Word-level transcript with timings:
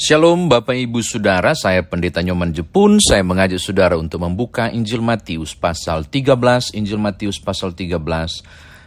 Shalom 0.00 0.48
Bapak 0.48 0.80
Ibu 0.80 1.04
Saudara, 1.04 1.52
saya 1.52 1.84
Pendeta 1.84 2.24
Nyoman 2.24 2.56
Jepun. 2.56 2.96
Saya 3.04 3.20
mengajak 3.20 3.60
saudara 3.60 4.00
untuk 4.00 4.24
membuka 4.24 4.72
Injil 4.72 5.04
Matius 5.04 5.52
pasal 5.52 6.08
13, 6.08 6.72
Injil 6.72 6.96
Matius 6.96 7.36
pasal 7.36 7.76
13 7.76 8.00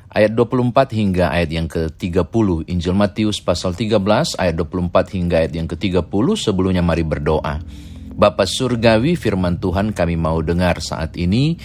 ayat 0.10 0.32
24 0.34 0.74
hingga 0.74 1.30
ayat 1.30 1.54
yang 1.54 1.70
ke-30. 1.70 2.66
Injil 2.66 2.98
Matius 2.98 3.46
pasal 3.46 3.78
13 3.78 3.94
ayat 4.42 4.58
24 4.58 5.14
hingga 5.14 5.46
ayat 5.46 5.54
yang 5.54 5.70
ke-30. 5.70 6.26
Sebelumnya 6.34 6.82
mari 6.82 7.06
berdoa. 7.06 7.62
Bapak 8.18 8.50
Surgawi, 8.50 9.14
firman 9.14 9.62
Tuhan 9.62 9.94
kami 9.94 10.18
mau 10.18 10.42
dengar 10.42 10.82
saat 10.82 11.14
ini 11.14 11.62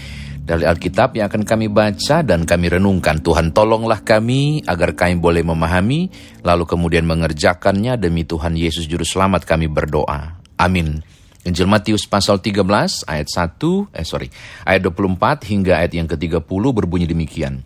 dari 0.48 0.64
Alkitab 0.64 1.12
yang 1.12 1.28
akan 1.28 1.44
kami 1.44 1.68
baca 1.68 2.24
dan 2.24 2.48
kami 2.48 2.72
renungkan. 2.72 3.20
Tuhan 3.20 3.52
tolonglah 3.52 4.00
kami 4.00 4.64
agar 4.64 4.96
kami 4.96 5.20
boleh 5.20 5.44
memahami, 5.44 6.08
lalu 6.40 6.64
kemudian 6.64 7.04
mengerjakannya 7.04 8.00
demi 8.00 8.24
Tuhan 8.24 8.56
Yesus 8.56 8.88
Juru 8.88 9.04
Selamat 9.04 9.44
kami 9.44 9.68
berdoa. 9.68 10.40
Amin. 10.56 11.04
Injil 11.44 11.68
Matius 11.68 12.08
pasal 12.08 12.40
13 12.40 12.64
ayat 13.04 13.28
1, 13.28 13.92
eh 13.92 14.08
sorry, 14.08 14.32
ayat 14.64 14.88
24 14.88 15.44
hingga 15.52 15.84
ayat 15.84 15.92
yang 15.92 16.08
ke-30 16.08 16.62
berbunyi 16.72 17.04
demikian. 17.04 17.60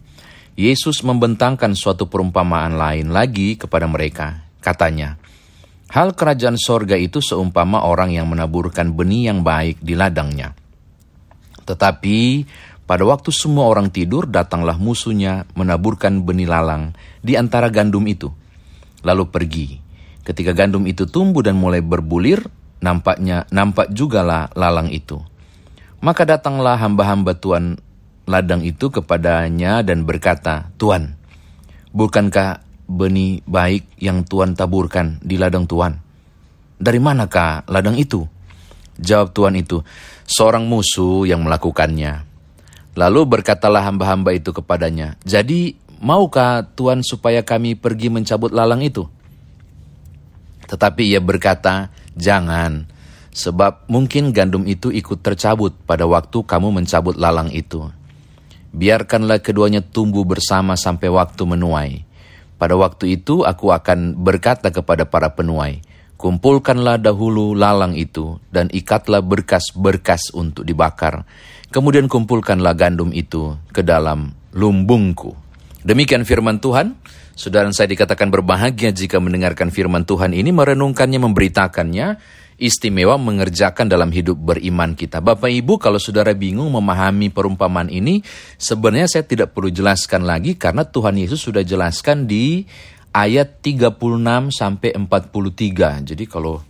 Yesus 0.58 1.06
membentangkan 1.06 1.78
suatu 1.78 2.10
perumpamaan 2.10 2.74
lain 2.74 3.14
lagi 3.14 3.54
kepada 3.54 3.86
mereka. 3.86 4.42
Katanya, 4.58 5.16
Hal 5.92 6.16
kerajaan 6.16 6.56
sorga 6.56 6.96
itu 6.96 7.20
seumpama 7.20 7.84
orang 7.84 8.16
yang 8.16 8.24
menaburkan 8.24 8.96
benih 8.96 9.28
yang 9.28 9.44
baik 9.44 9.76
di 9.84 9.92
ladangnya. 9.92 10.56
Tetapi 11.62 12.18
pada 12.92 13.08
waktu 13.08 13.32
semua 13.32 13.72
orang 13.72 13.88
tidur, 13.88 14.28
datanglah 14.28 14.76
musuhnya 14.76 15.48
menaburkan 15.56 16.28
benih 16.28 16.44
lalang 16.44 16.92
di 17.24 17.40
antara 17.40 17.72
gandum 17.72 18.04
itu. 18.04 18.28
Lalu 19.00 19.32
pergi. 19.32 19.66
Ketika 20.20 20.52
gandum 20.52 20.84
itu 20.84 21.08
tumbuh 21.08 21.40
dan 21.40 21.56
mulai 21.56 21.80
berbulir, 21.80 22.44
nampaknya 22.84 23.48
nampak 23.48 23.96
jugalah 23.96 24.52
lalang 24.52 24.92
itu. 24.92 25.24
Maka 26.04 26.28
datanglah 26.28 26.76
hamba-hamba 26.76 27.32
Tuhan 27.32 27.80
ladang 28.28 28.60
itu 28.60 28.92
kepadanya 28.92 29.80
dan 29.80 30.04
berkata, 30.04 30.68
Tuan, 30.76 31.16
bukankah 31.96 32.60
benih 32.92 33.40
baik 33.48 33.88
yang 34.04 34.20
Tuhan 34.20 34.52
taburkan 34.52 35.16
di 35.24 35.40
ladang 35.40 35.64
Tuhan? 35.64 35.96
Dari 36.76 37.00
manakah 37.00 37.64
ladang 37.72 37.96
itu? 37.96 38.28
Jawab 39.00 39.32
Tuhan 39.32 39.56
itu, 39.56 39.80
seorang 40.28 40.68
musuh 40.68 41.24
yang 41.24 41.40
melakukannya. 41.40 42.31
Lalu 42.92 43.24
berkatalah 43.24 43.80
hamba-hamba 43.88 44.36
itu 44.36 44.52
kepadanya, 44.52 45.16
Jadi 45.24 45.80
maukah 46.04 46.68
Tuhan 46.76 47.00
supaya 47.00 47.40
kami 47.40 47.72
pergi 47.72 48.12
mencabut 48.12 48.52
lalang 48.52 48.84
itu? 48.84 49.08
Tetapi 50.68 51.08
ia 51.08 51.20
berkata, 51.24 51.88
Jangan, 52.12 52.84
sebab 53.32 53.88
mungkin 53.88 54.36
gandum 54.36 54.68
itu 54.68 54.92
ikut 54.92 55.24
tercabut 55.24 55.72
pada 55.88 56.04
waktu 56.04 56.44
kamu 56.44 56.84
mencabut 56.84 57.16
lalang 57.16 57.48
itu. 57.48 57.88
Biarkanlah 58.76 59.40
keduanya 59.40 59.80
tumbuh 59.80 60.24
bersama 60.28 60.76
sampai 60.76 61.08
waktu 61.08 61.42
menuai. 61.48 61.92
Pada 62.60 62.76
waktu 62.76 63.16
itu 63.20 63.42
aku 63.48 63.72
akan 63.72 64.20
berkata 64.20 64.68
kepada 64.68 65.08
para 65.08 65.32
penuai, 65.32 65.80
Kumpulkanlah 66.20 67.02
dahulu 67.02 67.50
lalang 67.58 67.98
itu 67.98 68.38
dan 68.54 68.70
ikatlah 68.70 69.26
berkas-berkas 69.26 70.30
untuk 70.30 70.62
dibakar 70.62 71.26
Kemudian 71.72 72.04
kumpulkanlah 72.04 72.76
gandum 72.76 73.16
itu 73.16 73.56
ke 73.72 73.80
dalam 73.80 74.36
lumbungku. 74.52 75.32
Demikian 75.82 76.28
firman 76.28 76.60
Tuhan. 76.60 77.00
Saudara 77.32 77.64
saya 77.72 77.88
dikatakan 77.88 78.28
berbahagia 78.28 78.92
jika 78.92 79.16
mendengarkan 79.16 79.72
firman 79.72 80.04
Tuhan 80.04 80.36
ini, 80.36 80.52
merenungkannya, 80.52 81.16
memberitakannya, 81.16 82.20
istimewa 82.60 83.16
mengerjakan 83.16 83.88
dalam 83.88 84.12
hidup 84.12 84.36
beriman 84.36 84.92
kita. 84.92 85.24
Bapak 85.24 85.48
Ibu, 85.48 85.80
kalau 85.80 85.96
saudara 85.96 86.36
bingung 86.36 86.68
memahami 86.70 87.32
perumpamaan 87.32 87.88
ini, 87.88 88.20
sebenarnya 88.60 89.08
saya 89.08 89.24
tidak 89.24 89.56
perlu 89.56 89.72
jelaskan 89.72 90.28
lagi 90.28 90.60
karena 90.60 90.84
Tuhan 90.84 91.16
Yesus 91.16 91.40
sudah 91.40 91.64
jelaskan 91.64 92.28
di 92.28 92.68
ayat 93.16 93.64
36 93.64 94.52
sampai 94.52 94.92
43. 94.92 96.04
Jadi 96.12 96.24
kalau 96.28 96.60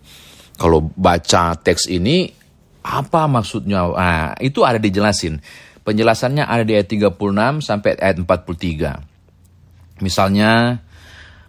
kalau 0.57 0.95
baca 0.95 1.59
teks 1.59 1.91
ini 1.91 2.42
apa 2.83 3.31
maksudnya? 3.31 3.87
Nah, 3.89 4.35
itu 4.43 4.67
ada 4.67 4.77
dijelasin. 4.77 5.39
Penjelasannya 5.83 6.47
ada 6.47 6.63
di 6.63 6.79
ayat 6.79 6.91
36 6.91 7.63
sampai 7.63 7.99
ayat 7.99 8.19
43. 8.23 10.03
Misalnya, 10.03 10.83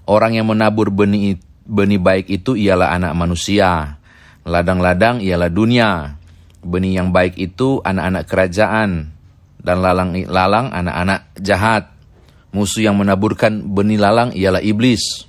orang 0.05 0.38
yang 0.38 0.49
menabur 0.49 0.89
benih 0.94 1.38
benih 1.66 2.01
baik 2.01 2.25
itu 2.29 2.57
ialah 2.57 2.94
anak 2.94 3.13
manusia. 3.17 3.97
Ladang-ladang 4.45 5.21
ialah 5.21 5.49
dunia. 5.49 6.17
Benih 6.63 7.01
yang 7.01 7.11
baik 7.11 7.35
itu 7.38 7.83
anak-anak 7.83 8.23
kerajaan 8.25 9.11
dan 9.59 9.77
lalang-lalang 9.79 10.71
anak-anak 10.71 11.33
jahat. 11.39 11.91
Musuh 12.53 12.85
yang 12.85 12.95
menaburkan 13.00 13.65
benih 13.65 13.97
lalang 13.97 14.29
ialah 14.33 14.61
iblis. 14.61 15.25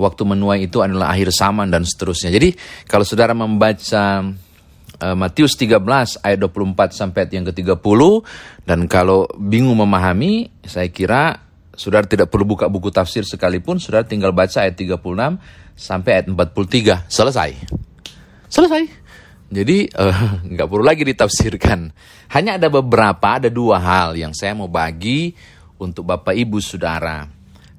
Waktu 0.00 0.22
menuai 0.24 0.64
itu 0.64 0.80
adalah 0.80 1.12
akhir 1.12 1.34
zaman 1.34 1.68
dan 1.68 1.84
seterusnya. 1.84 2.32
Jadi 2.32 2.56
kalau 2.88 3.04
saudara 3.04 3.36
membaca 3.36 4.24
Matius 5.00 5.56
13 5.56 5.80
ayat 6.20 6.38
24 6.38 6.92
sampai 6.92 7.24
ayat 7.24 7.32
yang 7.32 7.46
ke-30 7.48 8.00
dan 8.68 8.84
kalau 8.84 9.24
bingung 9.40 9.80
memahami 9.80 10.52
saya 10.64 10.92
kira 10.92 11.50
Saudara 11.80 12.04
tidak 12.04 12.28
perlu 12.28 12.44
buka 12.44 12.68
buku 12.68 12.92
tafsir 12.92 13.24
sekalipun, 13.24 13.80
saudara 13.80 14.04
tinggal 14.04 14.36
baca 14.36 14.68
ayat 14.68 14.76
36 14.76 15.00
sampai 15.72 16.10
ayat 16.12 16.26
43. 16.28 17.08
Selesai. 17.08 17.50
Selesai. 18.52 18.82
Jadi 19.48 19.88
uh, 19.96 20.44
nggak 20.52 20.68
perlu 20.68 20.84
lagi 20.84 21.08
ditafsirkan. 21.08 21.88
Hanya 22.36 22.60
ada 22.60 22.68
beberapa, 22.68 23.40
ada 23.40 23.48
dua 23.48 23.80
hal 23.80 24.12
yang 24.12 24.36
saya 24.36 24.52
mau 24.52 24.68
bagi 24.68 25.32
untuk 25.80 26.04
Bapak 26.04 26.36
Ibu 26.36 26.60
Saudara. 26.60 27.24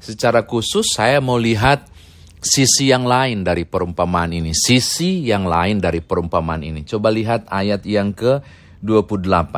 Secara 0.01 0.49
khusus 0.49 0.97
saya 0.97 1.21
mau 1.21 1.37
lihat 1.37 1.90
sisi 2.41 2.89
yang 2.89 3.05
lain 3.05 3.45
dari 3.45 3.63
perumpamaan 3.63 4.33
ini. 4.33 4.51
Sisi 4.51 5.21
yang 5.23 5.45
lain 5.45 5.77
dari 5.77 6.01
perumpamaan 6.01 6.65
ini. 6.65 6.81
Coba 6.83 7.13
lihat 7.13 7.45
ayat 7.47 7.85
yang 7.85 8.11
ke-28. 8.17 9.53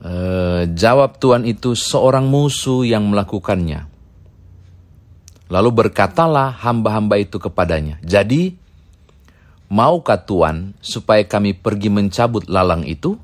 E, 0.00 0.12
jawab 0.72 1.20
Tuhan 1.20 1.44
itu 1.44 1.76
seorang 1.76 2.24
musuh 2.24 2.88
yang 2.88 3.04
melakukannya. 3.12 3.84
Lalu 5.52 5.70
berkatalah 5.70 6.56
hamba-hamba 6.64 7.20
itu 7.20 7.36
kepadanya. 7.36 8.00
Jadi, 8.00 8.56
maukah 9.68 10.24
Tuhan 10.24 10.72
supaya 10.80 11.20
kami 11.28 11.52
pergi 11.52 11.92
mencabut 11.92 12.48
lalang 12.48 12.88
itu? 12.88 13.18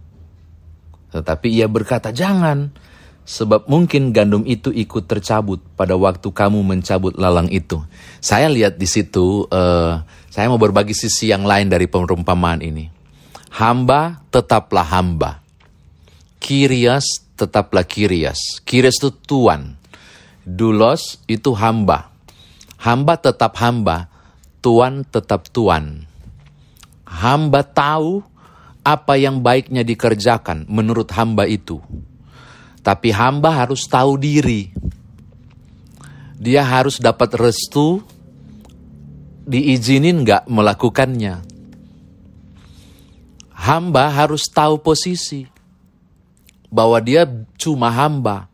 Tetapi 1.17 1.49
ia 1.49 1.65
berkata, 1.71 2.13
jangan 2.13 2.77
Sebab 3.27 3.67
mungkin 3.67 4.15
gandum 4.15 4.47
itu 4.47 4.71
ikut 4.71 5.11
tercabut 5.11 5.59
pada 5.75 5.99
waktu 5.99 6.31
kamu 6.31 6.63
mencabut 6.63 7.19
lalang 7.19 7.51
itu. 7.51 7.83
Saya 8.23 8.47
lihat 8.47 8.79
di 8.79 8.87
situ, 8.87 9.43
uh, 9.51 9.99
saya 10.31 10.47
mau 10.47 10.63
berbagi 10.63 10.95
sisi 10.95 11.35
yang 11.35 11.43
lain 11.43 11.67
dari 11.67 11.91
perumpamaan 11.91 12.63
ini. 12.63 12.87
Hamba 13.51 14.23
tetaplah 14.31 14.87
hamba. 14.87 15.43
Kirias 16.39 17.27
tetaplah 17.35 17.83
kirias. 17.83 18.63
Kirias 18.63 19.03
itu 19.03 19.11
tuan. 19.11 19.75
Dulos 20.47 21.19
itu 21.27 21.51
hamba. 21.59 22.15
Hamba 22.79 23.19
tetap 23.19 23.59
hamba. 23.59 24.07
Tuan 24.63 25.03
tetap 25.03 25.51
tuan. 25.51 26.07
Hamba 27.03 27.67
tahu 27.67 28.23
apa 28.87 29.19
yang 29.19 29.43
baiknya 29.43 29.83
dikerjakan 29.83 30.63
menurut 30.71 31.11
hamba 31.11 31.43
itu 31.51 31.83
tapi 32.87 33.11
hamba 33.11 33.67
harus 33.67 33.83
tahu 33.91 34.15
diri. 34.15 34.71
Dia 36.39 36.63
harus 36.63 37.03
dapat 37.03 37.35
restu, 37.35 37.99
diizinin 39.43 40.23
nggak 40.23 40.47
melakukannya. 40.47 41.43
Hamba 43.51 44.07
harus 44.15 44.47
tahu 44.47 44.79
posisi 44.79 45.51
bahwa 46.71 47.03
dia 47.03 47.27
cuma 47.59 47.91
hamba. 47.91 48.47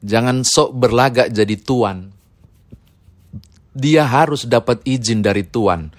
Jangan 0.00 0.40
sok 0.40 0.72
berlagak 0.80 1.28
jadi 1.28 1.52
tuan. 1.60 2.08
Dia 3.76 4.08
harus 4.08 4.48
dapat 4.48 4.80
izin 4.88 5.20
dari 5.20 5.44
tuan. 5.44 5.92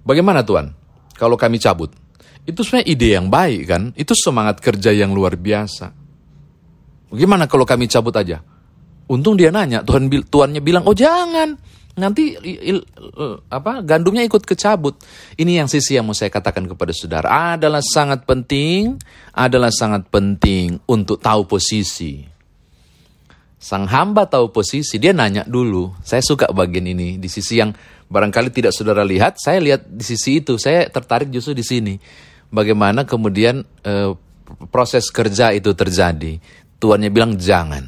Bagaimana 0.00 0.40
tuan? 0.40 0.72
Kalau 1.12 1.36
kami 1.36 1.60
cabut, 1.60 1.92
itu 2.48 2.64
sebenarnya 2.64 2.88
ide 2.88 3.08
yang 3.20 3.28
baik 3.28 3.60
kan? 3.68 3.82
Itu 3.92 4.16
semangat 4.16 4.64
kerja 4.64 4.96
yang 4.96 5.12
luar 5.12 5.36
biasa. 5.36 5.99
Gimana 7.10 7.50
kalau 7.50 7.66
kami 7.66 7.90
cabut 7.90 8.14
aja? 8.14 8.38
Untung 9.10 9.34
dia 9.34 9.50
nanya, 9.50 9.82
Tuhan 9.82 10.06
tuannya 10.06 10.62
bilang, 10.62 10.86
"Oh, 10.86 10.94
jangan. 10.94 11.58
Nanti 11.98 12.38
il, 12.46 12.78
il, 12.78 12.78
apa 13.50 13.82
gandumnya 13.82 14.22
ikut 14.22 14.46
kecabut." 14.46 14.94
Ini 15.34 15.58
yang 15.58 15.66
sisi 15.66 15.98
yang 15.98 16.06
mau 16.06 16.14
saya 16.14 16.30
katakan 16.30 16.70
kepada 16.70 16.94
saudara, 16.94 17.58
adalah 17.58 17.82
sangat 17.82 18.22
penting, 18.22 18.94
adalah 19.34 19.74
sangat 19.74 20.06
penting 20.06 20.78
untuk 20.86 21.18
tahu 21.18 21.50
posisi. 21.50 22.22
Sang 23.60 23.84
hamba 23.90 24.24
tahu 24.24 24.54
posisi, 24.54 24.96
dia 24.96 25.10
nanya 25.12 25.44
dulu. 25.44 25.92
Saya 26.00 26.22
suka 26.24 26.48
bagian 26.48 26.86
ini 26.86 27.18
di 27.20 27.28
sisi 27.28 27.60
yang 27.60 27.74
barangkali 28.08 28.48
tidak 28.54 28.72
saudara 28.72 29.04
lihat, 29.04 29.36
saya 29.36 29.60
lihat 29.60 29.84
di 29.84 30.00
sisi 30.06 30.40
itu. 30.40 30.56
Saya 30.56 30.86
tertarik 30.88 31.28
justru 31.28 31.52
di 31.52 31.66
sini. 31.66 31.94
Bagaimana 32.48 33.04
kemudian 33.04 33.60
eh, 33.84 34.16
proses 34.72 35.12
kerja 35.12 35.52
itu 35.52 35.76
terjadi. 35.76 36.40
Tuannya 36.80 37.12
bilang 37.12 37.36
jangan. 37.36 37.84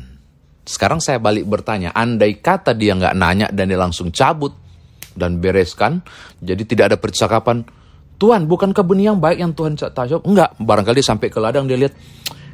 Sekarang 0.63 1.03
saya 1.03 1.19
balik 1.19 1.49
bertanya, 1.49 1.91
andai 1.97 2.39
kata 2.39 2.77
dia 2.77 2.95
nggak 2.95 3.17
nanya 3.19 3.47
dan 3.51 3.67
dia 3.73 3.81
langsung 3.81 4.15
cabut 4.15 4.55
dan 5.19 5.43
bereskan, 5.43 6.05
jadi 6.39 6.63
tidak 6.63 6.85
ada 6.93 6.97
percakapan, 7.01 7.67
Tuhan 8.21 8.47
bukan 8.47 8.71
benih 8.71 9.13
yang 9.13 9.19
baik 9.19 9.43
yang 9.43 9.53
Tuhan 9.57 9.75
tahu? 9.75 10.23
Enggak, 10.23 10.55
barangkali 10.63 11.03
sampai 11.03 11.29
ke 11.33 11.43
ladang 11.43 11.67
dia 11.67 11.75
lihat, 11.75 11.93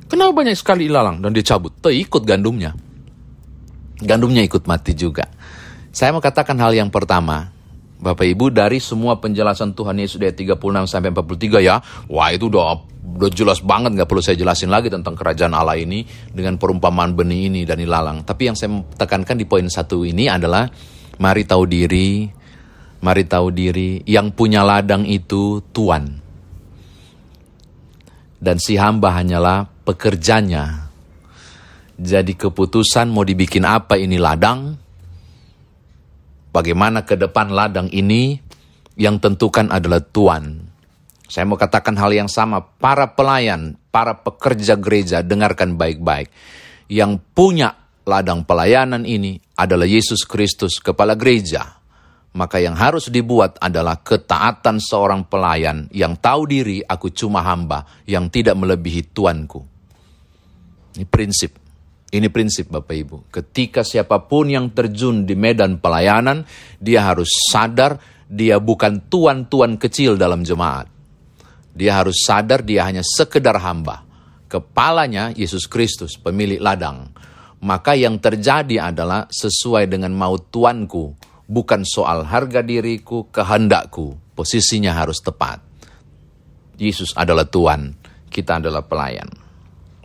kenapa 0.09 0.33
banyak 0.33 0.57
sekali 0.57 0.89
ilalang 0.89 1.21
dan 1.21 1.37
dia 1.37 1.45
cabut, 1.45 1.75
tuh 1.85 1.93
ikut 1.93 2.25
gandumnya 2.25 2.73
gandumnya 4.03 4.43
ikut 4.47 4.67
mati 4.67 4.95
juga. 4.95 5.27
Saya 5.91 6.15
mau 6.15 6.23
katakan 6.23 6.55
hal 6.63 6.75
yang 6.77 6.91
pertama, 6.93 7.51
Bapak 7.99 8.27
Ibu 8.31 8.55
dari 8.55 8.79
semua 8.79 9.19
penjelasan 9.19 9.75
Tuhan 9.75 9.99
Yesus 9.99 10.23
dari 10.23 10.31
36 10.31 10.87
sampai 10.87 11.11
43 11.11 11.59
ya, 11.67 11.83
wah 12.07 12.31
itu 12.31 12.47
udah 12.47 12.87
udah 13.19 13.31
jelas 13.35 13.59
banget 13.59 13.99
nggak 13.99 14.07
perlu 14.07 14.23
saya 14.23 14.39
jelasin 14.39 14.71
lagi 14.71 14.87
tentang 14.87 15.19
kerajaan 15.19 15.51
Allah 15.51 15.75
ini 15.75 16.07
dengan 16.31 16.55
perumpamaan 16.55 17.19
benih 17.19 17.51
ini 17.51 17.67
dan 17.67 17.83
ilalang. 17.83 18.23
Tapi 18.23 18.43
yang 18.47 18.55
saya 18.55 18.71
tekankan 18.95 19.35
di 19.35 19.51
poin 19.51 19.67
satu 19.67 20.07
ini 20.07 20.31
adalah 20.31 20.71
mari 21.19 21.43
tahu 21.43 21.67
diri, 21.67 22.31
mari 23.03 23.25
tahu 23.27 23.51
diri 23.51 24.07
yang 24.07 24.31
punya 24.31 24.63
ladang 24.63 25.03
itu 25.03 25.59
Tuhan. 25.75 26.05
Dan 28.39 28.63
si 28.63 28.79
hamba 28.79 29.19
hanyalah 29.19 29.67
pekerjanya 29.83 30.89
jadi 31.99 32.31
keputusan 32.39 33.11
mau 33.11 33.27
dibikin 33.27 33.67
apa 33.67 33.99
ini 33.99 34.23
ladang, 34.23 34.79
bagaimana 36.51 37.05
ke 37.05 37.15
depan 37.15 37.53
ladang 37.53 37.89
ini, 37.93 38.39
yang 38.99 39.23
tentukan 39.23 39.71
adalah 39.71 40.03
Tuhan. 40.03 40.67
Saya 41.29 41.45
mau 41.45 41.61
katakan 41.61 41.95
hal 42.01 42.11
yang 42.11 42.27
sama, 42.27 42.65
para 42.65 43.15
pelayan, 43.15 43.77
para 43.93 44.17
pekerja 44.17 44.75
gereja, 44.81 45.21
dengarkan 45.21 45.77
baik-baik. 45.77 46.33
Yang 46.89 47.21
punya 47.37 47.77
ladang 48.09 48.49
pelayanan 48.49 49.05
ini 49.05 49.37
adalah 49.55 49.85
Yesus 49.85 50.25
Kristus, 50.25 50.81
kepala 50.81 51.13
gereja. 51.15 51.77
Maka 52.33 52.65
yang 52.65 52.77
harus 52.77 53.13
dibuat 53.13 53.61
adalah 53.61 54.01
ketaatan 54.01 54.81
seorang 54.81 55.29
pelayan 55.29 55.89
yang 55.93 56.17
tahu 56.17 56.49
diri 56.49 56.81
aku 56.81 57.13
cuma 57.13 57.45
hamba, 57.45 57.85
yang 58.09 58.33
tidak 58.33 58.57
melebihi 58.57 59.13
Tuanku. 59.13 59.61
Ini 60.97 61.05
prinsip. 61.05 61.68
Ini 62.09 62.33
prinsip 62.33 62.73
Bapak 62.73 62.97
Ibu. 62.97 63.17
Ketika 63.29 63.85
siapa 63.85 64.25
pun 64.25 64.49
yang 64.49 64.73
terjun 64.73 65.29
di 65.29 65.37
medan 65.37 65.77
pelayanan, 65.77 66.49
dia 66.81 67.05
harus 67.05 67.29
sadar 67.53 68.01
dia 68.29 68.57
bukan 68.57 69.09
tuan-tuan 69.13 69.77
kecil 69.77 70.17
dalam 70.17 70.41
jemaat. 70.41 70.89
Dia 71.77 72.01
harus 72.01 72.25
sadar 72.25 72.65
dia 72.65 72.89
hanya 72.89 73.05
sekedar 73.05 73.61
hamba. 73.61 74.09
Kepalanya 74.49 75.37
Yesus 75.37 75.69
Kristus, 75.69 76.17
pemilik 76.17 76.57
ladang. 76.57 77.13
Maka 77.61 77.93
yang 77.93 78.17
terjadi 78.17 78.89
adalah 78.89 79.29
sesuai 79.29 79.93
dengan 79.93 80.17
mau 80.17 80.41
tuanku, 80.41 81.13
bukan 81.45 81.85
soal 81.85 82.25
harga 82.25 82.65
diriku, 82.65 83.29
kehendakku. 83.29 84.17
Posisinya 84.33 84.97
harus 84.97 85.21
tepat. 85.21 85.61
Yesus 86.81 87.13
adalah 87.13 87.45
tuan, 87.45 87.93
kita 88.33 88.65
adalah 88.65 88.87
pelayan. 88.87 89.48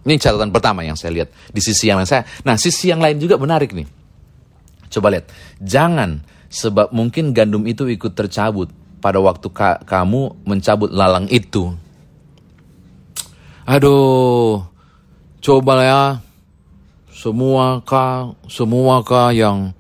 Ini 0.04 0.20
catatan 0.20 0.52
pertama 0.52 0.84
yang 0.84 1.00
saya 1.00 1.16
lihat 1.16 1.30
di 1.52 1.62
sisi 1.64 1.88
yang 1.88 2.04
lain 2.04 2.10
saya. 2.10 2.28
Nah, 2.44 2.60
sisi 2.60 2.92
yang 2.92 3.00
lain 3.00 3.20
juga 3.20 3.40
menarik 3.40 3.72
nih. 3.72 3.88
Coba 4.92 5.10
lihat, 5.10 5.32
jangan 5.64 6.22
sebab 6.52 6.92
mungkin 6.94 7.32
gandum 7.32 7.66
itu 7.66 7.88
ikut 7.90 8.14
tercabut 8.14 8.70
pada 9.02 9.18
waktu 9.24 9.48
ka 9.50 9.82
kamu 9.88 10.44
mencabut 10.46 10.92
lalang 10.92 11.26
itu. 11.32 11.74
Aduh, 13.64 14.68
coba 15.40 15.74
ya 15.82 16.04
semua 17.10 17.80
kah, 17.88 18.36
semua 18.52 19.00
kah 19.08 19.32
yang 19.32 19.72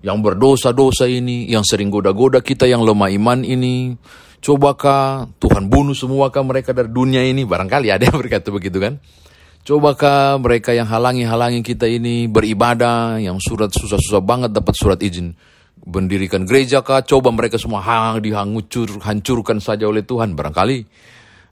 yang 0.00 0.24
berdosa-dosa 0.24 1.04
ini, 1.04 1.44
yang 1.52 1.66
sering 1.66 1.92
goda-goda 1.92 2.40
kita 2.40 2.64
yang 2.64 2.80
lemah 2.80 3.12
iman 3.12 3.44
ini, 3.44 3.98
cobakah 4.40 5.28
Tuhan 5.36 5.68
bunuh 5.68 5.92
semua 5.92 6.32
kah 6.32 6.46
mereka 6.46 6.72
dari 6.72 6.88
dunia 6.88 7.20
ini? 7.26 7.44
Barangkali 7.44 7.92
ada 7.92 8.08
yang 8.08 8.16
berkata 8.16 8.48
begitu 8.48 8.80
kan? 8.80 8.96
Cobakah 9.66 10.38
mereka 10.38 10.70
yang 10.70 10.86
halangi-halangi 10.86 11.58
kita 11.66 11.90
ini 11.90 12.30
beribadah, 12.30 13.18
yang 13.18 13.42
surat 13.42 13.74
susah-susah 13.74 14.22
banget 14.22 14.54
dapat 14.54 14.78
surat 14.78 15.02
izin 15.02 15.34
mendirikan 15.82 16.46
gereja 16.46 16.86
kah? 16.86 17.02
Coba 17.02 17.34
mereka 17.34 17.58
semua 17.58 17.82
hang 17.82 18.22
dihangucur, 18.22 19.02
hancurkan 19.02 19.58
saja 19.58 19.90
oleh 19.90 20.06
Tuhan. 20.06 20.38
Barangkali 20.38 20.86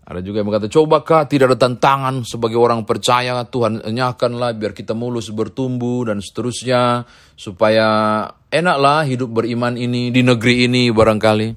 ada 0.04 0.20
juga 0.22 0.44
yang 0.44 0.52
berkata, 0.52 0.70
cobakah 0.70 1.26
tidak 1.26 1.50
ada 1.50 1.58
tantangan 1.58 2.28
sebagai 2.28 2.54
orang 2.54 2.86
percaya, 2.86 3.40
Tuhan 3.50 3.80
enyahkanlah 3.82 4.52
biar 4.52 4.76
kita 4.76 4.92
mulus 4.92 5.32
bertumbuh 5.32 6.06
dan 6.06 6.22
seterusnya, 6.22 7.08
supaya 7.34 8.28
enaklah 8.52 9.08
hidup 9.08 9.42
beriman 9.42 9.80
ini 9.80 10.14
di 10.14 10.20
negeri 10.20 10.68
ini 10.68 10.92
barangkali. 10.92 11.48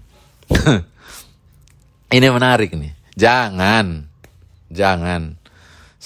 ini 2.18 2.28
menarik 2.34 2.72
nih. 2.72 2.98
Jangan, 3.14 4.08
jangan. 4.72 5.47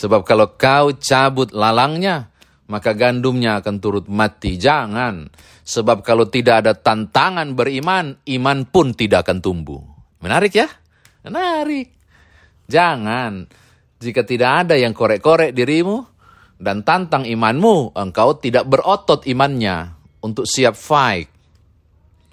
Sebab 0.01 0.25
kalau 0.25 0.57
kau 0.57 0.98
cabut 0.98 1.53
lalangnya, 1.53 2.33
maka 2.65 2.98
gandumnya 2.98 3.62
akan 3.62 3.77
turut 3.77 4.09
mati. 4.09 4.57
Jangan. 4.57 5.30
Sebab 5.62 6.01
kalau 6.01 6.25
tidak 6.25 6.65
ada 6.65 6.74
tantangan 6.74 7.53
beriman, 7.53 8.18
iman 8.25 8.59
pun 8.65 8.98
tidak 8.98 9.30
akan 9.30 9.45
tumbuh. 9.45 9.77
Menarik 10.25 10.57
ya? 10.57 10.65
Menarik. 11.21 11.94
Jangan. 12.65 13.45
Jika 14.01 14.25
tidak 14.25 14.65
ada 14.65 14.74
yang 14.74 14.98
korek-korek 14.98 15.53
dirimu 15.53 16.01
dan 16.57 16.81
tantang 16.81 17.30
imanmu, 17.30 17.94
engkau 17.94 18.42
tidak 18.42 18.65
berotot 18.65 19.21
imannya 19.30 19.94
untuk 20.25 20.50
siap 20.50 20.74
fight. 20.74 21.30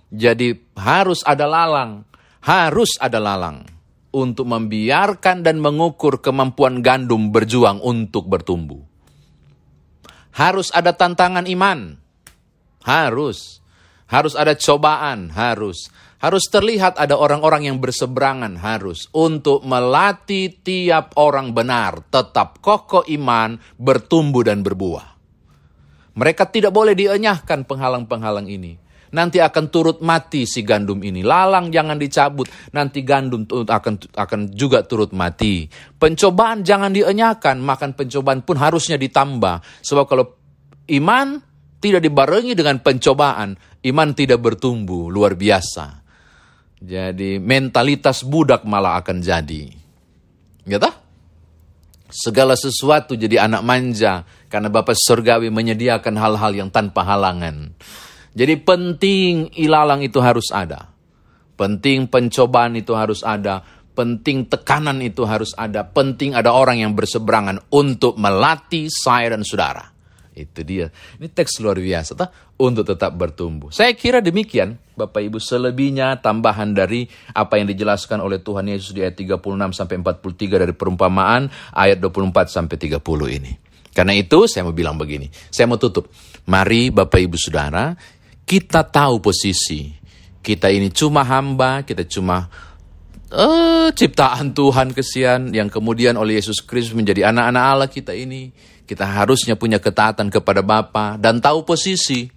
Jadi 0.08 0.56
harus 0.72 1.20
ada 1.20 1.44
lalang. 1.44 2.08
Harus 2.40 2.96
ada 2.96 3.20
lalang 3.20 3.77
untuk 4.12 4.48
membiarkan 4.48 5.44
dan 5.44 5.60
mengukur 5.60 6.24
kemampuan 6.24 6.80
gandum 6.80 7.28
berjuang 7.28 7.82
untuk 7.84 8.26
bertumbuh. 8.26 8.80
Harus 10.32 10.70
ada 10.72 10.94
tantangan 10.94 11.44
iman. 11.50 11.98
Harus. 12.86 13.60
Harus 14.08 14.32
ada 14.32 14.56
cobaan, 14.56 15.28
harus. 15.34 15.92
Harus 16.18 16.50
terlihat 16.50 16.96
ada 16.96 17.14
orang-orang 17.14 17.68
yang 17.68 17.78
berseberangan, 17.78 18.56
harus. 18.58 19.06
Untuk 19.12 19.62
melatih 19.68 20.50
tiap 20.64 21.14
orang 21.20 21.52
benar, 21.52 22.02
tetap 22.08 22.64
kokoh 22.64 23.04
iman, 23.06 23.60
bertumbuh 23.76 24.42
dan 24.42 24.64
berbuah. 24.64 25.18
Mereka 26.18 26.50
tidak 26.50 26.74
boleh 26.74 26.98
dienyahkan 26.98 27.62
penghalang-penghalang 27.68 28.50
ini 28.50 28.87
nanti 29.14 29.40
akan 29.40 29.64
turut 29.72 29.98
mati 30.04 30.44
si 30.44 30.64
gandum 30.64 31.00
ini. 31.00 31.24
Lalang 31.24 31.72
jangan 31.72 31.96
dicabut, 31.96 32.48
nanti 32.74 33.04
gandum 33.04 33.44
akan 33.48 33.94
akan 34.12 34.40
juga 34.52 34.84
turut 34.84 35.14
mati. 35.14 35.68
Pencobaan 35.96 36.64
jangan 36.66 36.92
dienyakan, 36.92 37.62
makan 37.62 37.96
pencobaan 37.96 38.40
pun 38.44 38.56
harusnya 38.60 39.00
ditambah. 39.00 39.84
Sebab 39.84 40.04
kalau 40.04 40.24
iman 40.90 41.40
tidak 41.78 42.02
dibarengi 42.02 42.58
dengan 42.58 42.82
pencobaan, 42.82 43.54
iman 43.86 44.08
tidak 44.14 44.42
bertumbuh 44.42 45.08
luar 45.08 45.38
biasa. 45.38 46.02
Jadi 46.78 47.42
mentalitas 47.42 48.22
budak 48.22 48.62
malah 48.62 48.98
akan 49.02 49.18
jadi. 49.18 49.66
Gitu? 50.62 50.90
Segala 52.08 52.56
sesuatu 52.56 53.18
jadi 53.18 53.44
anak 53.44 53.62
manja 53.66 54.24
karena 54.48 54.72
Bapak 54.72 54.96
Surgawi 54.96 55.52
menyediakan 55.52 56.14
hal-hal 56.16 56.52
yang 56.56 56.70
tanpa 56.72 57.04
halangan. 57.04 57.74
Jadi 58.38 58.54
penting 58.62 59.50
ilalang 59.58 60.06
itu 60.06 60.22
harus 60.22 60.54
ada. 60.54 60.94
Penting 61.58 62.06
pencobaan 62.06 62.78
itu 62.78 62.94
harus 62.94 63.26
ada. 63.26 63.66
Penting 63.98 64.46
tekanan 64.46 65.02
itu 65.02 65.26
harus 65.26 65.50
ada. 65.58 65.82
Penting 65.82 66.38
ada 66.38 66.54
orang 66.54 66.78
yang 66.78 66.94
berseberangan 66.94 67.66
untuk 67.74 68.14
melatih 68.14 68.86
saya 68.86 69.34
dan 69.34 69.42
saudara. 69.42 69.90
Itu 70.38 70.62
dia. 70.62 70.86
Ini 71.18 71.34
teks 71.34 71.58
luar 71.58 71.82
biasa. 71.82 72.14
Toh? 72.14 72.30
Untuk 72.62 72.86
tetap 72.86 73.10
bertumbuh. 73.18 73.74
Saya 73.74 73.90
kira 73.98 74.22
demikian. 74.22 74.78
Bapak 74.94 75.18
Ibu 75.18 75.42
selebihnya 75.42 76.22
tambahan 76.22 76.70
dari 76.78 77.10
apa 77.34 77.58
yang 77.58 77.66
dijelaskan 77.66 78.22
oleh 78.22 78.38
Tuhan 78.38 78.70
Yesus 78.70 78.94
di 78.94 79.02
ayat 79.02 79.18
36 79.18 79.74
sampai 79.74 79.94
43 79.98 80.62
dari 80.62 80.74
perumpamaan 80.78 81.50
ayat 81.74 81.98
24 81.98 82.54
sampai 82.54 82.78
30 82.78 83.02
ini. 83.34 83.52
Karena 83.90 84.14
itu 84.14 84.46
saya 84.46 84.62
mau 84.62 84.74
bilang 84.74 84.94
begini. 84.94 85.26
Saya 85.50 85.66
mau 85.66 85.74
tutup. 85.74 86.06
Mari 86.46 86.94
Bapak 86.94 87.18
Ibu 87.18 87.34
Saudara 87.34 87.98
kita 88.48 88.80
tahu 88.88 89.20
posisi. 89.20 89.92
Kita 90.40 90.72
ini 90.72 90.88
cuma 90.88 91.20
hamba, 91.28 91.84
kita 91.84 92.08
cuma 92.08 92.48
uh, 93.28 93.92
ciptaan 93.92 94.56
Tuhan 94.56 94.96
kesian 94.96 95.52
yang 95.52 95.68
kemudian 95.68 96.16
oleh 96.16 96.40
Yesus 96.40 96.64
Kristus 96.64 96.96
menjadi 96.96 97.28
anak-anak 97.28 97.64
Allah 97.68 97.88
kita 97.92 98.16
ini. 98.16 98.48
Kita 98.88 99.04
harusnya 99.04 99.60
punya 99.60 99.76
ketaatan 99.76 100.32
kepada 100.32 100.64
Bapa 100.64 101.20
dan 101.20 101.44
tahu 101.44 101.68
posisi. 101.68 102.32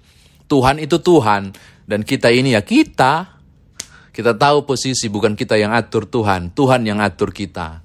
Tuhan 0.51 0.84
itu 0.84 1.00
Tuhan 1.00 1.56
dan 1.88 2.03
kita 2.03 2.27
ini 2.27 2.60
ya 2.60 2.60
kita. 2.60 3.39
Kita 4.12 4.36
tahu 4.36 4.68
posisi 4.68 5.08
bukan 5.08 5.39
kita 5.39 5.56
yang 5.56 5.72
atur 5.72 6.03
Tuhan, 6.03 6.51
Tuhan 6.51 6.84
yang 6.84 7.00
atur 7.00 7.32
kita. 7.32 7.80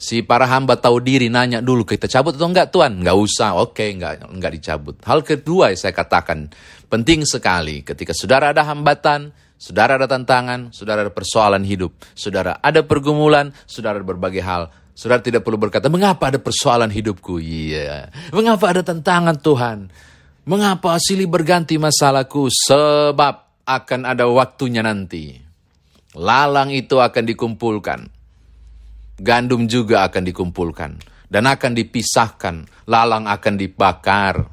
Si 0.00 0.24
para 0.24 0.48
hamba 0.48 0.80
tahu 0.80 0.96
diri 1.04 1.28
nanya 1.28 1.60
dulu 1.60 1.84
kita 1.84 2.08
cabut 2.08 2.32
atau 2.32 2.48
enggak 2.48 2.72
Tuhan? 2.72 3.04
Enggak 3.04 3.20
usah, 3.20 3.60
oke 3.60 3.76
okay, 3.76 3.92
enggak, 3.92 4.24
enggak 4.24 4.52
dicabut. 4.56 4.96
Hal 5.04 5.20
kedua 5.20 5.68
yang 5.68 5.76
saya 5.76 5.92
katakan 5.92 6.48
penting 6.88 7.28
sekali 7.28 7.84
ketika 7.84 8.16
saudara 8.16 8.56
ada 8.56 8.64
hambatan, 8.64 9.36
Saudara 9.60 10.00
ada 10.00 10.08
tantangan, 10.08 10.72
saudara 10.72 11.04
ada 11.04 11.12
persoalan 11.12 11.60
hidup, 11.68 11.92
saudara 12.16 12.56
ada 12.64 12.80
pergumulan, 12.80 13.52
saudara 13.68 14.00
ada 14.00 14.08
berbagai 14.08 14.40
hal. 14.40 14.72
Saudara 14.96 15.20
tidak 15.20 15.44
perlu 15.44 15.60
berkata, 15.60 15.92
mengapa 15.92 16.32
ada 16.32 16.40
persoalan 16.40 16.88
hidupku? 16.88 17.36
Iya. 17.36 18.08
Mengapa 18.32 18.72
ada 18.72 18.80
tantangan 18.80 19.36
Tuhan? 19.36 19.92
Mengapa 20.48 20.96
silih 20.96 21.28
berganti 21.28 21.76
masalahku? 21.76 22.48
Sebab 22.48 23.64
akan 23.68 24.00
ada 24.08 24.24
waktunya 24.32 24.80
nanti. 24.80 25.36
Lalang 26.16 26.72
itu 26.72 26.96
akan 26.96 27.24
dikumpulkan. 27.28 28.08
Gandum 29.20 29.68
juga 29.68 30.08
akan 30.08 30.24
dikumpulkan. 30.24 30.90
Dan 31.28 31.44
akan 31.44 31.72
dipisahkan. 31.76 32.88
Lalang 32.88 33.28
akan 33.28 33.54
dibakar. 33.60 34.48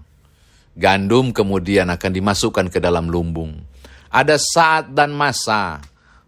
Gandum 0.77 1.31
kemudian 1.33 1.89
akan 1.89 2.11
dimasukkan 2.11 2.67
ke 2.69 2.77
dalam 2.77 3.09
lumbung 3.09 3.77
ada 4.11 4.39
saat 4.39 4.91
dan 4.95 5.11
masa 5.11 5.83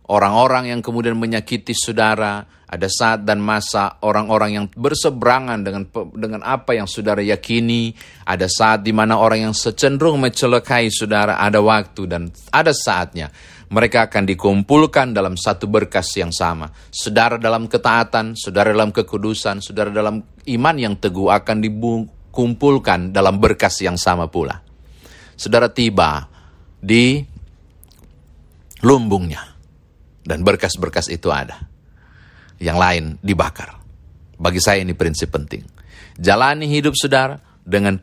orang-orang 0.10 0.74
yang 0.74 0.82
kemudian 0.84 1.16
menyakiti 1.16 1.72
saudara, 1.72 2.44
ada 2.70 2.86
saat 2.86 3.26
dan 3.26 3.42
masa 3.42 3.98
orang-orang 4.06 4.52
yang 4.62 4.66
berseberangan 4.70 5.66
dengan 5.66 5.84
dengan 6.14 6.42
apa 6.46 6.78
yang 6.78 6.86
saudara 6.86 7.24
yakini, 7.24 7.94
ada 8.28 8.46
saat 8.46 8.86
di 8.86 8.94
mana 8.94 9.18
orang 9.18 9.50
yang 9.50 9.56
secenderung 9.56 10.22
mencelakai 10.22 10.92
saudara, 10.94 11.42
ada 11.42 11.64
waktu 11.64 12.06
dan 12.06 12.30
ada 12.52 12.76
saatnya 12.76 13.34
mereka 13.70 14.10
akan 14.10 14.26
dikumpulkan 14.26 15.14
dalam 15.14 15.38
satu 15.38 15.70
berkas 15.70 16.10
yang 16.18 16.34
sama. 16.34 16.74
Saudara 16.90 17.38
dalam 17.38 17.70
ketaatan, 17.70 18.34
saudara 18.34 18.74
dalam 18.74 18.90
kekudusan, 18.90 19.62
saudara 19.62 19.94
dalam 19.94 20.26
iman 20.26 20.76
yang 20.78 20.98
teguh 20.98 21.30
akan 21.30 21.62
dikumpulkan 21.62 23.14
dalam 23.14 23.38
berkas 23.38 23.78
yang 23.86 23.98
sama 23.98 24.26
pula. 24.26 24.58
Saudara 25.38 25.70
tiba 25.70 26.26
di 26.82 27.22
lumbungnya. 28.82 29.46
Dan 30.20 30.46
berkas-berkas 30.46 31.10
itu 31.10 31.34
ada. 31.34 31.58
Yang 32.62 32.78
lain 32.78 33.04
dibakar. 33.24 33.82
Bagi 34.38 34.62
saya 34.62 34.84
ini 34.84 34.94
prinsip 34.94 35.34
penting. 35.34 35.66
Jalani 36.20 36.70
hidup 36.70 36.94
saudara 36.94 37.40
dengan 37.66 37.98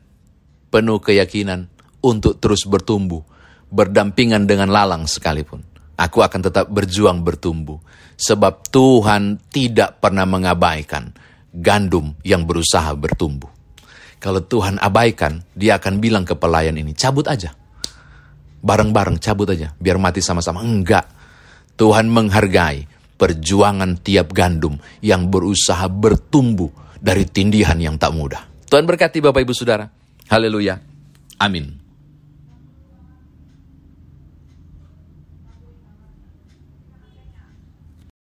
penuh 0.73 0.99
keyakinan 0.99 1.71
untuk 2.03 2.43
terus 2.43 2.67
bertumbuh, 2.67 3.23
berdampingan 3.71 4.47
dengan 4.47 4.71
lalang 4.71 5.09
sekalipun. 5.09 5.63
Aku 5.97 6.21
akan 6.21 6.41
tetap 6.45 6.69
berjuang 6.69 7.25
bertumbuh, 7.25 7.81
sebab 8.21 8.69
Tuhan 8.69 9.41
tidak 9.49 10.01
pernah 10.01 10.29
mengabaikan 10.29 11.09
gandum 11.57 12.13
yang 12.21 12.45
berusaha 12.45 12.93
bertumbuh. 12.93 13.49
Kalau 14.21 14.45
Tuhan 14.45 14.77
abaikan, 14.77 15.41
dia 15.57 15.81
akan 15.81 16.01
bilang 16.01 16.25
ke 16.29 16.37
pelayan 16.37 16.77
ini, 16.77 16.93
cabut 16.93 17.25
aja 17.29 17.57
bareng-bareng 18.67 19.23
cabut 19.23 19.47
aja, 19.55 19.71
biar 19.79 20.03
mati 20.03 20.19
sama-sama. 20.19 20.67
Enggak. 20.67 21.07
Tuhan 21.79 22.11
menghargai 22.11 22.89
perjuangan 23.15 24.01
tiap 24.03 24.35
gandum 24.35 24.75
yang 25.05 25.31
berusaha 25.31 25.87
bertumbuh 25.87 26.99
dari 26.99 27.29
tindihan 27.29 27.79
yang 27.79 27.95
tak 27.95 28.11
mudah. 28.11 28.43
Tuhan 28.67 28.83
berkati 28.83 29.23
Bapak 29.23 29.47
Ibu 29.47 29.55
Saudara. 29.55 29.87
Haleluya. 30.27 30.75
Amin. 31.39 31.86